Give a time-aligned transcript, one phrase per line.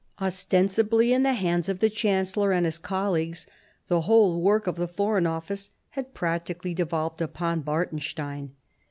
[0.19, 3.45] Ostensibly in the hands of the Chancellor and his colleagues,
[3.87, 8.55] the whole work of the foreign office had practically devolved upon Bartenstein.